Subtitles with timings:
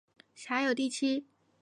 [0.33, 1.27] 辖有第七。